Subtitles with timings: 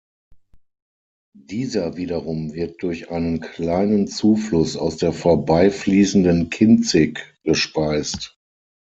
[1.37, 8.35] Dieser wiederum wird durch einen kleinen Zufluss aus der vorbeifließenden Kinzig gespeist.